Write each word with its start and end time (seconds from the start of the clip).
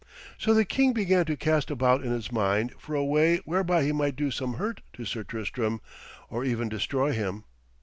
So 0.39 0.55
the 0.55 0.65
king 0.65 0.93
began 0.93 1.25
to 1.27 1.37
cast 1.37 1.69
about 1.69 2.03
in 2.03 2.11
his 2.11 2.31
mind 2.31 2.73
for 2.79 2.95
a 2.95 3.05
way 3.05 3.37
whereby 3.45 3.83
he 3.83 3.91
might 3.91 4.15
do 4.15 4.31
some 4.31 4.55
hurt 4.55 4.81
to 4.93 5.05
Sir 5.05 5.23
Tristram, 5.23 5.79
or 6.27 6.43
even 6.43 6.69
destroy 6.69 7.11
him. 7.11 7.43